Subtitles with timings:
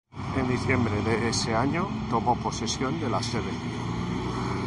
[0.39, 3.51] En diciembre de ese año, tomó posesión de la sede.